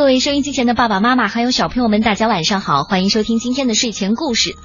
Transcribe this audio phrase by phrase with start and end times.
[0.00, 4.56] 各位收音机前的爸爸妈妈还有小朋友们，大家晚上好，欢迎收听今天的睡前故事。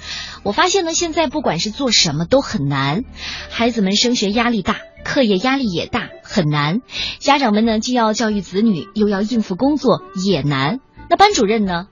[0.43, 3.03] 我发现呢，现在不管是做什么都很难，
[3.49, 6.79] 孩子们升学压力大，课业压力也大，很难。
[7.19, 10.79] 家长们呢，既要教育子女，又要应付工作，也难。
[11.09, 11.87] 那班主任呢，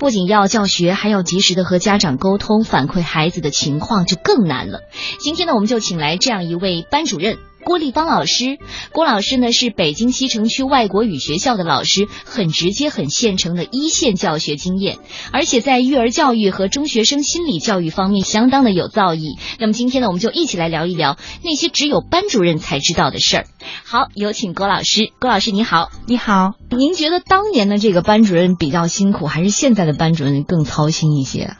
[0.00, 4.80] 不仅要教学，还要及时的和家长沟通，反馈孩子的情况，就更难了。
[5.20, 7.38] 今天呢，我们就请来这样一位班主任。
[7.64, 8.58] 郭立芳老师，
[8.92, 14.98] 郭老师呢是北京西城区外国语学校的老师，很直接、很现成的一线教学经验，
[15.32, 19.38] 而且在育儿教育和中学生心理教育方面相当的有造诣。
[19.58, 23.46] 那么今天呢，我们就一起来聊一聊那些只有班主任才知道的事儿。
[23.84, 25.12] 好，有请郭老师。
[25.20, 26.54] 郭老师你好，你好。
[26.70, 31.56] 您觉得当年的这个班主任比较辛苦，还是现在的班主任更操心一些？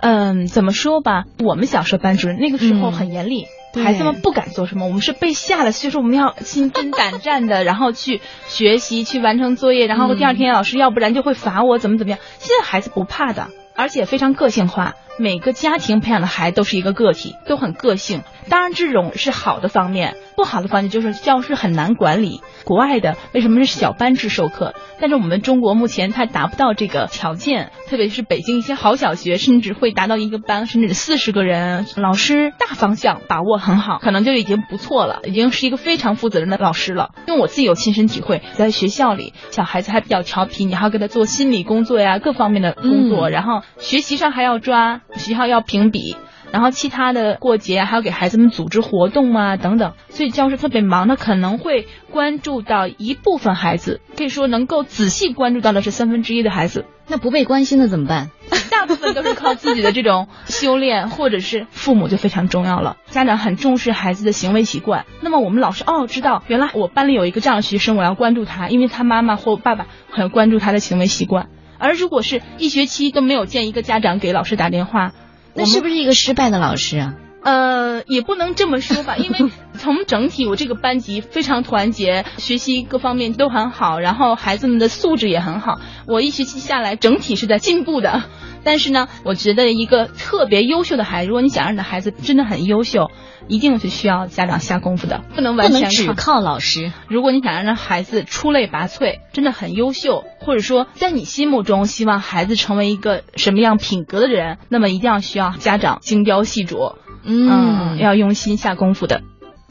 [0.00, 3.46] 嗯，怎么说吧，我们小时候班主任那个时候很严厉。
[3.74, 12.18] 孩子们不敢做什么，我们是被吓的，所以说我们要心惊胆战的，然后去学习，去完成作业，然后第二天老师要不然就会罚我，怎么怎么样。
[12.38, 14.96] 现在孩子不怕的，而且非常个性化。
[15.20, 18.22] 每个家庭培养的孩子都是一个个体，都很个性。
[18.48, 22.40] 当然，这种是好的方面，不好的方面就是教师很难管理。
[22.64, 24.74] 国外的为什么是小班制授课？
[24.98, 37.10] 但是我们中国目前它达不到这个条件，特别是北京一些好小学，甚至会达到一个班甚至四十个人，老师大方向把握很好，可能就已经不错了，已经是一个非常负责任的老师了。
[37.26, 45.02] 因为我自己有亲身体会，在学校里，小孩子还比较调皮，你还要给他做心理工作呀，各方面的工作，然后学习上还要抓。
[45.16, 46.16] 学校要评比，
[46.52, 56.84] 然后其他的过节还要给孩子们组织活动啊等等，所以教师特别忙，他可能会关注到一部分孩子，可以说能够仔细关注到的是三分之一的孩子。
[57.06, 58.30] 那不被关心的怎么办？
[58.70, 62.98] 大部分都是靠自己的这种修炼，或者是父母就非常重要了。
[63.06, 71.48] 家长很重视孩子的行为习惯，那么我们老师哦知道，原来我班里有一个这样的学生，我要关注他，因为他妈妈或爸爸很关注他的行为习惯。
[71.80, 75.12] 而如果是一学期都没有见一个家长给老师打电话，
[75.54, 77.14] 那是不是一个失败的老师啊？
[77.42, 88.24] 呃，也不能这么说吧， 因为从整体我这个班级非常团结，学习各方面都很好，然后孩子们的素质也很好，我一学期下来整体是在进步的。
[88.62, 93.10] 但是呢，我觉得一个特别优秀的孩子，如果你想让你的孩子真的很优秀。
[93.48, 96.92] 一定是需要家长下功夫的，不能完全只靠老师。
[97.08, 109.22] 如果你想让孩子出类拔萃，真的很优秀，或者说在你心目中希望孩子成为一个什么样品格的人，那么一定要需要家长精雕细琢，嗯，要用心下功夫的。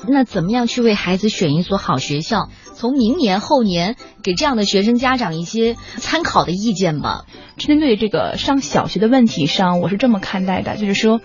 [0.07, 2.49] 那怎么样去为孩子选一所好学校？
[2.75, 7.25] 从明年后年给这样的学生家长一些参考的意见吧。
[7.57, 11.19] 针对这个上小学的问题上，我是这么看待的，就是说。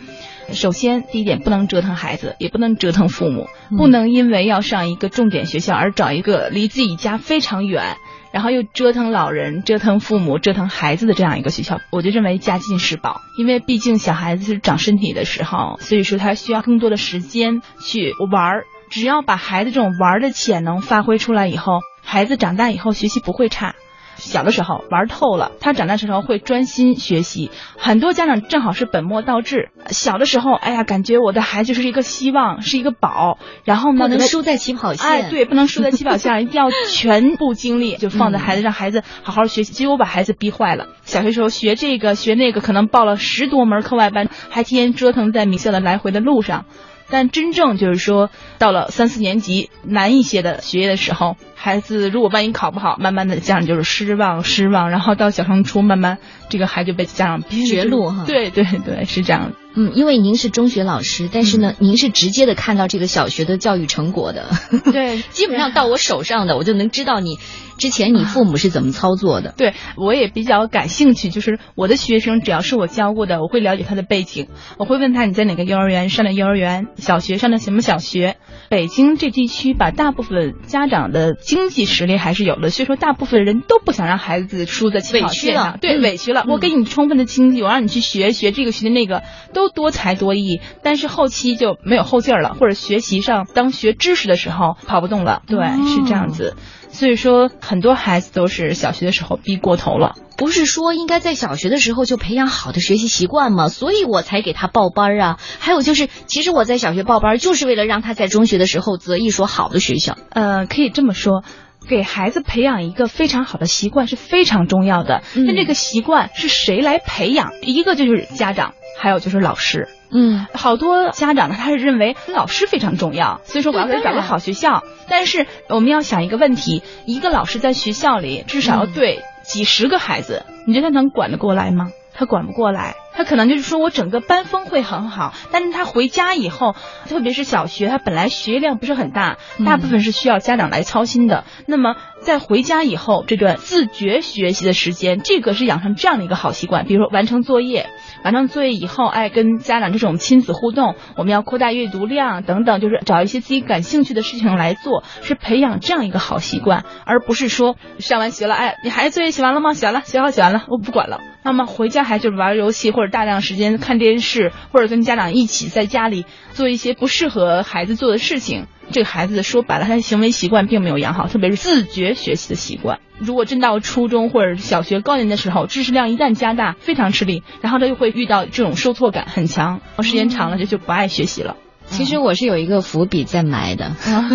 [0.52, 3.46] 首先，第一点不能折腾孩子，也不能折腾父母，
[3.78, 7.96] 不能因为要上一个重点学校而找一个离自己家非常远，
[8.34, 11.80] 然后又折腾老人、折腾父母、折腾孩子的这样一个学校。
[11.92, 18.64] 我就认为家境是宝，因为毕竟小孩子是长身体的时候，所以说他需要更多的时间去玩儿。
[18.90, 23.76] 只要把孩子这种玩的潜能发挥出来以后，孩子长大以后学习不会差。
[24.16, 27.50] 小的时候玩透了，他长大时候会专心学习。
[27.76, 35.10] 很多家长正好是本末倒置，小的时候，哎呀，感觉我的孩子就是一个希望，是一个宝，然后呢，不能输在起跑线。
[35.10, 39.72] 哎，对，不能输在起跑线上，一定要全部精力就放在孩子，让孩子好好学习。
[39.72, 40.86] 结果把孩子逼坏了。
[41.02, 46.64] 小学时候学这个学那个，可能报了十多门课外班，还天天折腾在名校的来回的路上。
[47.10, 58.24] 但真正就是说，到了三四年级难一些的学业的时候，孩子如果万一考不好，慢慢的家长就是失望失望，然后到小升初，慢慢这个孩子就被家长绝路哈。
[58.26, 59.52] 对对对，是这样。
[59.74, 64.48] 嗯，因为您是中学老师，但是呢，您是直接的看到这个小学的教育成果的。
[64.92, 67.38] 对， 基本上到我手上的，我就能知道你。
[67.76, 69.52] 之前你父母是怎么操作的？
[69.56, 74.46] 对我也比较感兴趣，就是我的学生只要是我教过的，我会了解他的背景，
[74.78, 78.36] 我会问他你在哪个幼儿园上的幼儿园，小学上的什么小学。
[78.70, 86.44] 北京这地区吧，大部分家长的经济实力还是有的，所以说大部分人都不想让孩子输在起跑线上，对，委屈了。
[86.48, 95.58] 我给你充分的经济，我让你去学学这个学那个，都多才多艺，但是后期就没有后劲儿了，或者学习上当学知识的时候跑不动了，对，
[95.88, 96.56] 是这样子。
[96.90, 100.14] 所以说，很多孩子都是小学的时候逼过头了。
[100.36, 103.68] 不是说应该在小学的时候就培养好的学习习惯吗？
[103.68, 105.38] 所以我才给他报班啊。
[105.58, 110.16] 还有就是，其实我在小学报班，就是为了让他在中学的时候择一所好的学校。
[110.30, 111.42] 呃，可以这么说，
[111.88, 115.22] 给孩子培养一个非常好的习惯是非常重要的。
[115.34, 117.52] 那这个习惯是谁来培养？
[117.62, 119.88] 一个就是家长，还有就是老师。
[120.10, 124.82] 嗯，好多家长呢，他是认为老师非常重要，所以说我要给他找个好学校。
[125.08, 131.90] 但是我们要想一个问题，一个老师在学校里至少要对几十个孩子，你觉得他能管得过来吗？
[132.14, 132.94] 他管不过来。
[133.14, 136.74] 他可能就是说我整个班风会很好，但是他回家以后，
[137.08, 141.44] 特别是小学，他本来学业量不是很大，大部分是需要家长来操心的。
[141.66, 147.86] 那么在回家以后这段自觉学习的时间，这个是养成这样的一个好习惯，比如说完成作业，
[148.24, 159.74] 完成作业以后，哎，跟家长这种亲子互动，我们要扩大阅读量等等，就是找一些自己感兴趣的事情来做，是培养这样一个好习惯，而不是说上完学了，哎，你孩子作业写完了吗？
[159.74, 161.20] 写完了，写好写完了，我不管了。
[161.46, 168.66] 那么回家还就是玩游戏或者大量时间看电视，或者跟家长一起在家里做一些不适合孩子做的事情。
[168.90, 173.00] 这个孩子说白了，他的行为习惯并没有养好，特别是自觉学习的习惯。
[173.18, 181.56] 如果真到初中或者小学高年的时候，知识量一旦加大，非常吃力，然后他就会遇到这种受挫感很强，时间长了就就不爱学习了。
[181.86, 183.92] 其实我是有一个伏笔在埋的，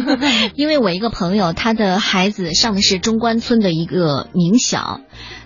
[0.55, 5.01] 因为我一个朋友，他的孩子上的是中关村的一个名校，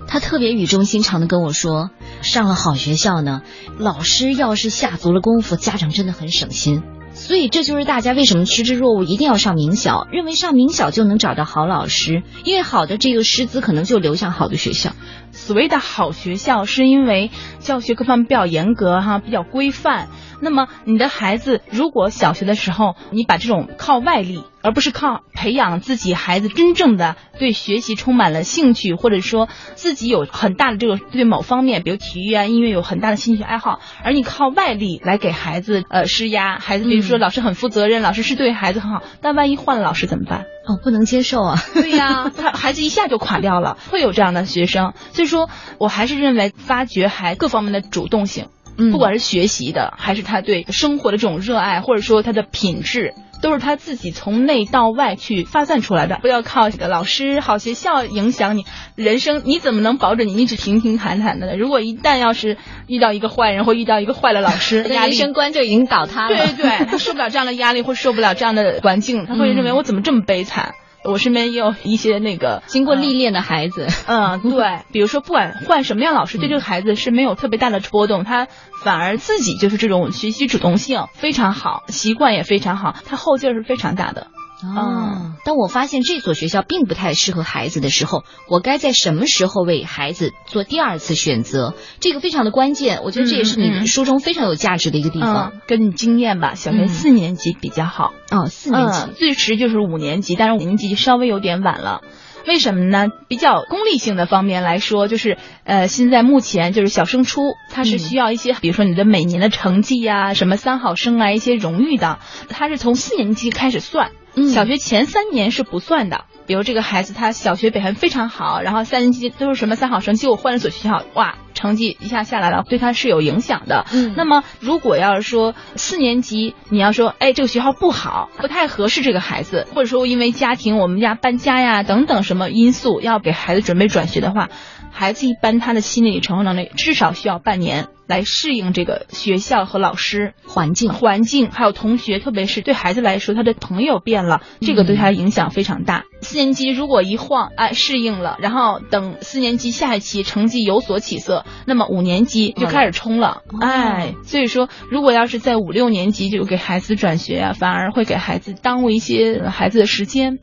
[0.07, 1.89] 他特别语重心长的跟我说，
[2.21, 3.41] 上了好学校呢，
[3.79, 6.83] 老师要是下足了功夫，家长真的很省心。
[7.13, 14.91] 所以这就是大家为什么趋之若鹜，一定要上名校，认为上名校就能找到好老师，因为好的这个师资可能就流向好的学校。
[15.31, 20.09] 所谓的好学校，是因为教学各方面比较严格哈，比较规范。
[20.41, 40.45] 那么你的孩子如果小学的时候，你把这种靠外力，而不是靠培养自己孩子真正的对学习充满了兴趣，或者说自己有很大的这个对某方面，比如体育啊、音乐有很大的兴趣爱好，而你靠外力来给孩子呃施压，孩子比如说老师很负责任，老师是对孩子很好，但万一换了老师怎么办？
[40.65, 41.59] 哦，不能接受啊！
[41.73, 44.93] 对呀，他孩子一下就垮掉了，会有这样的学生。
[45.11, 48.47] 所以说我还是认为发掘孩各方面的主动性。
[48.91, 53.13] 不管是学习的，还是他对生活的这种热爱，或者说他的品质，
[53.43, 56.17] 都是他自己从内到外去发散出来的。
[56.21, 61.57] 不要靠这个老师、好学校影响你人生，你怎么能保准你一直平平坦坦的呢？
[61.57, 62.57] 如果一旦要是
[62.87, 66.35] 遇到一个坏人，或遇到一个坏的老师， 人生观就已经倒塌了。
[66.35, 70.73] 对对对，他受不了这样的压力，或受不了这样的环境，他会认为我怎么这么悲惨。
[71.03, 78.47] 我身边也有一些那个经过历练的孩子，嗯， 对，比如说不管换什么样老师，对这个孩子是没有特别大的波动，他
[78.83, 84.27] 反而自己就是这种学习主动性非常好，习惯也非常好，他后劲是非常大的。
[84.63, 91.75] 哦，当我发现这所学校并不太适合孩子的时候，我该在什么时候为孩子做第二次选择？
[91.99, 95.51] 这个非常的关键，我觉得这也是你书中非常有价值的一个地方。
[95.67, 98.13] 根据经验吧，小学四年级比较好。
[98.31, 102.01] 哦，四年级最迟就是五年级，但是五年级稍微有点晚了。
[102.47, 103.07] 为什么呢？
[103.29, 112.19] 比较功利性的方面来说，就是呃，现在目前就是小升初，它是需要一些，比如说你的每年的成绩呀，什么三好生啊，一些荣誉的，
[112.49, 114.11] 它是从四年级开始算。
[114.51, 123.85] 小学前三年是不算的，比如这个孩子他小学表现非常好，然后三年级都是什么三好生，结果换了所学校，哇，成绩一下下来了，对他是有影响的。
[123.93, 134.49] 嗯，那么如果要是说四年级，你要说，哎，这个学校不好，不太合适这个孩子，或者说因为家庭我们家搬家呀等等什么因素，要给孩子准备转学的话。
[134.95, 146.03] 孩子一般他的心理承受能力至少需要半年来适应这个学校和老师环境环境还有同学，特别是对孩子来说，他的朋友变了，这个对他影响非常大。
[146.21, 160.39] 四年级如果一晃哎适应了，然后等四年级下一期成绩有所起色，那么五年级就开始冲了，哎，所以说如果要是在五六年级就给孩子转学啊，反而会给孩子耽误一些孩子的时间。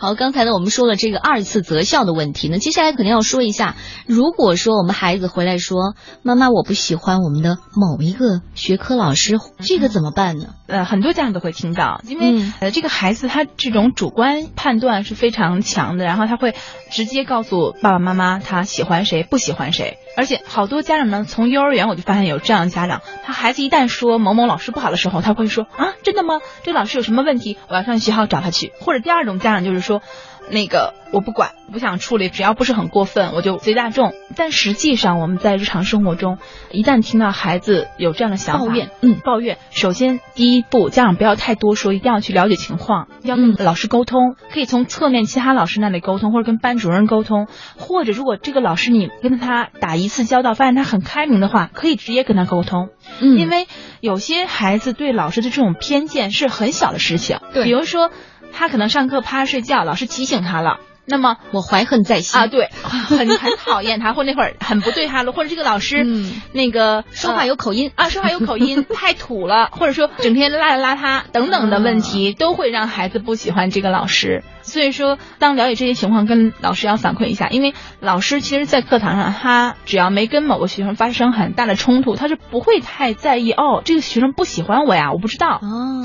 [0.00, 3.74] 好，刚才呢我们说了这个二次择校的问题，那接下来肯定要说一下，
[4.06, 10.50] 如果说我们孩子回来说，妈妈我不喜欢我们的某一个学科老师，这个怎么办呢？
[10.68, 16.54] 呃，很多家长都会听到，因为呃这个孩子他这种主观判断是非常强的，然后他会
[16.92, 26.40] 直接告诉爸爸妈妈他喜欢谁不喜欢谁，而且好多家长呢从幼儿园我就发现有这样的家长，他孩子一旦说某某老师不好的时候，他会说啊真的吗？
[26.62, 27.58] 这老师有什么问题？
[27.68, 30.02] 我要上学校找他去，或者第二种家长就是说。
[30.50, 34.12] 那个我不管，不想处理，只要不是很过分，我就随大众。
[34.36, 36.38] 但实际上，我们在日常生活中，
[36.70, 47.46] 一旦听到孩子有这样的想法，抱怨，嗯，抱怨，首先第一步，家长不要太多说，一定要去了解情况，要跟老师沟通，可以从侧面其他老师那里沟通，或者跟班主任沟通，
[47.78, 52.90] 或者如果这个老师你跟他打一次交道，发现他很开明的话，可以直接跟他沟通。
[53.20, 53.66] 嗯，因为
[54.00, 58.10] 有些孩子对老师的这种偏见是很小的事情，对，比如说。
[58.52, 62.40] 他可能上课趴着睡觉，老师提醒他了，那么我怀恨在心。
[62.40, 66.06] 啊，对， 很很讨厌他，或那会儿很不对他了，或者这个老师
[66.52, 67.90] 那个说话有口音。
[67.94, 74.44] 啊，说话有口音， 太土了，或者说整天邋里邋遢等等的问题，都会让孩子不喜欢这个老师。
[74.62, 85.60] 所以说，当了解这些情况，跟老师要反馈一下，因为老师其实，在课堂上，他只要没跟某个学生发生很大的冲突，他是不会太在意哦，这个学生不喜欢我呀，我不知道，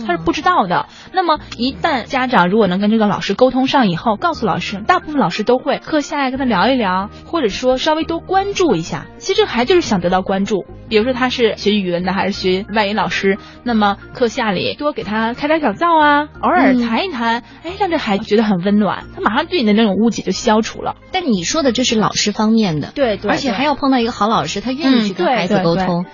[0.08, 0.88] 他是不知道的。
[1.12, 9.08] 那么，一旦家长如果能跟这个老师沟通上以后，告诉老师，大部分老师都会课下来跟他聊一聊，或者说稍微多关注一下。
[9.18, 10.66] 其实这孩就是想得到关注。
[10.88, 20.96] 比如说他是学语文的还是学外语老师，那么课下里多给他开点小灶啊，偶尔谈一谈，哎，让这孩子觉得很温暖，他马上对你的那种误解就消除了。
[21.12, 26.06] 但你说的这是老师方面的，对对，而且还要碰到一个好老师，他愿意去跟孩子沟通。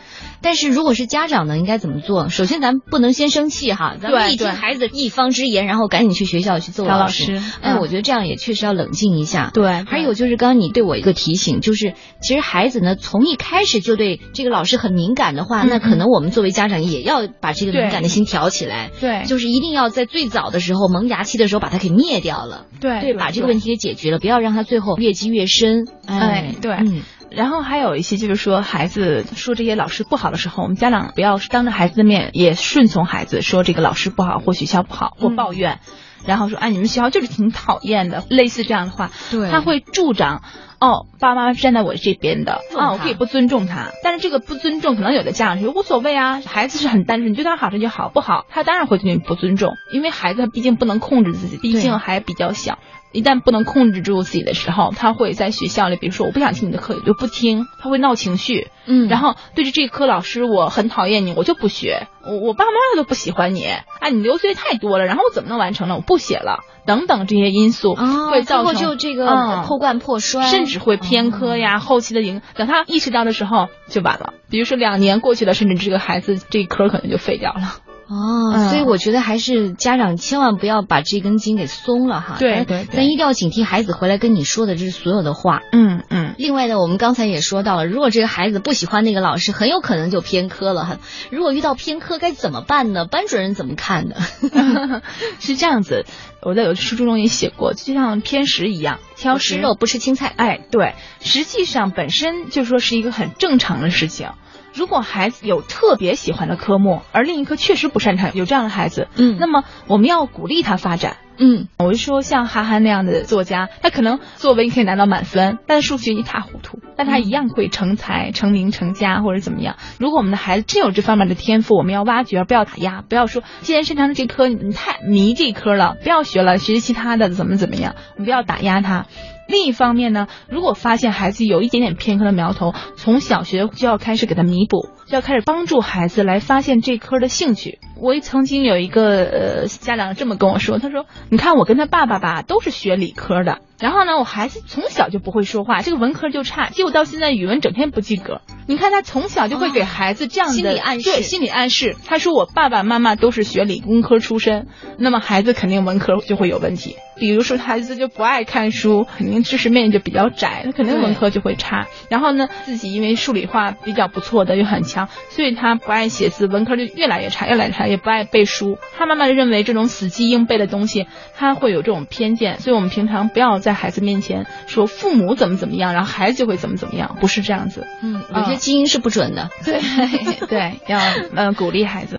[0.41, 2.29] 但是如果是家长呢，应该怎么做？
[2.29, 7.41] 首先，咱不能先生气哈，咱们一听孩子一方之言，然后赶紧去学校去揍老师。
[7.61, 9.51] 哎，我觉得这样也确实要冷静一下。
[9.53, 18.91] 对，还有就是刚刚你对我一个提醒，就是其实孩子呢，从一开始就对这个老师很敏感的话，那可能我们作为家长也要把这个敏感的心挑起来。
[18.99, 22.65] 对，就是一定要在最早的时候萌芽期的时候把它给灭掉了。
[22.79, 25.87] 对，对，把这个问题给解决了，不要让他最后越积越深。
[26.05, 27.01] 哎，对，嗯。
[27.31, 35.79] 然后还有一些就是说，孩子说这些老师不好的时候，我们家长不要当着孩子的面也顺从孩子说这个老师不好或学校不好或抱怨，
[36.25, 40.41] 然后说啊你们学校就是挺讨厌的，类似这样的话，对，他会助长
[40.79, 42.61] 哦爸妈是站在我这边的。
[42.77, 52.79] 啊，我可以不尊重他，但是这个不尊重可能有的家长说无所谓啊，孩子是很单纯，你对他好他就好不好，他当然会对你不尊重，因为孩子他毕竟不能控制自己，毕竟还比较小。
[53.11, 65.95] 一旦不能控制住自己的时候，他会在学校里，比如说我不想听你的课，我就不听，他会闹情绪，嗯，然后对着这科老师我很讨厌你，我就不学，我我爸妈都不喜欢你，啊，你留作业太多了，然后我怎么能完成呢？
[65.95, 77.79] 我不写了，等等这些因素会造成就这个破罐破摔，甚至会偏科呀，后期的影，等他意识到的时候就晚了，比如说两年过去了，甚至这个孩子这一科可能就废掉了。
[78.09, 82.37] 哦，所以我觉得还是家长千万不要把这根筋给松了哈。
[82.39, 85.61] 对对，但一定要警惕孩子回来跟你说的这是所有的话。
[85.71, 86.33] 嗯嗯。
[86.39, 90.97] 另外呢，我们刚才也说到了，如果这个孩子不喜欢那个老师，很有可能就偏科了哈。
[91.29, 93.05] 如果遇到偏科该怎么办呢？
[93.05, 94.15] 班主任怎么看的？
[95.39, 96.05] 是这样子，
[96.41, 100.33] 我在有书中也写过，就像偏食一样，挑食肉不吃青菜。
[100.35, 104.29] 哎，对，实际上本身就说是一个很正常的事情。
[104.73, 119.75] 如果孩子有特别喜欢的科目，而另一科确实不擅长，有这样的孩子，嗯，那么我们要鼓励他发展，嗯，我就说像韩寒那样的作家，他可能作文可以拿到满分，但是数学一塌糊涂，但他一样会成才、成名、成家或者怎么样。
[119.99, 129.05] 如果我们的孩子真有这方面的天赋，我们要挖掘，不要打压，不要说既然擅长这科，你太迷这科了，不要学了，学习其他的怎么怎么样，我们不要打压他。
[129.49, 137.79] 另一方面呢，如果发现孩子有一点点偏科的苗头，从小学就要开始给他弥补，就要开始帮助孩子来发现这科的兴趣。
[137.97, 148.41] 我曾经有一个呃家长这么跟我说，他说：“你看我跟他爸爸吧，都是学理科的，然后呢，我孩子从小就不会说话，这个文科就差，结果到现在语文整天不及格。
[148.67, 151.95] 你看他从小就会给孩子这样的心理暗示，对心理暗示。
[152.05, 154.67] 他说我爸爸妈妈都是学理工科出身，
[154.97, 156.95] 那么孩子肯定文科就会有问题。
[157.15, 161.87] 比如说孩子就不爱看书，肯定知识面就比较窄，他肯定文科就会差。
[162.09, 167.87] 然后呢，自己因为数理化比较不错的又很强，所以他不爱写字，文科就越来越差，越来越差。
[167.87, 177.85] 也不爱背书，他慢慢的认为这种死记硬背的东西，他会有这种偏见，所以我们平常不要在孩子面前说父母怎么怎么样，然后孩子就会怎么怎么样，不是这样子。
[178.01, 179.51] 嗯，有些基因是不准的。
[179.63, 179.79] 对
[180.49, 180.99] 对，要
[181.35, 182.17] 呃鼓励孩子。